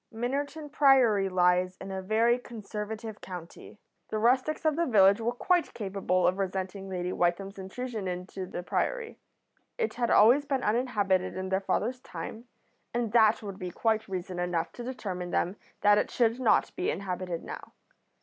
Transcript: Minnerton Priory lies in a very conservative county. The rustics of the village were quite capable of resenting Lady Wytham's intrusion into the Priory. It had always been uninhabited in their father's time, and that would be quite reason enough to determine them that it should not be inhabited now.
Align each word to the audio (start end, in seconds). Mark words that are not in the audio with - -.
Minnerton 0.11 0.71
Priory 0.71 1.29
lies 1.29 1.77
in 1.77 1.91
a 1.91 2.01
very 2.01 2.39
conservative 2.39 3.21
county. 3.21 3.77
The 4.09 4.17
rustics 4.17 4.65
of 4.65 4.75
the 4.75 4.87
village 4.87 5.21
were 5.21 5.31
quite 5.31 5.75
capable 5.75 6.25
of 6.25 6.39
resenting 6.39 6.89
Lady 6.89 7.11
Wytham's 7.13 7.59
intrusion 7.59 8.07
into 8.07 8.47
the 8.47 8.63
Priory. 8.63 9.19
It 9.77 9.93
had 9.93 10.09
always 10.09 10.43
been 10.43 10.63
uninhabited 10.63 11.37
in 11.37 11.49
their 11.49 11.61
father's 11.61 11.99
time, 12.01 12.45
and 12.95 13.11
that 13.11 13.43
would 13.43 13.59
be 13.59 13.69
quite 13.69 14.07
reason 14.07 14.39
enough 14.39 14.71
to 14.71 14.83
determine 14.83 15.29
them 15.29 15.55
that 15.81 15.99
it 15.99 16.09
should 16.09 16.39
not 16.39 16.75
be 16.75 16.89
inhabited 16.89 17.43
now. 17.43 17.73